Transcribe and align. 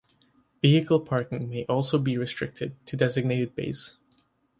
Vehicle 0.63 0.99
parking 1.01 1.47
may 1.47 1.63
also 1.65 1.99
be 1.99 2.17
restricted 2.17 2.75
to 2.87 2.97
designated 2.97 3.53
bays. 3.53 3.97